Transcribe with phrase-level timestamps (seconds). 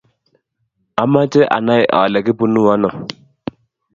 [1.01, 2.89] amoche anai ale kibunuu ano.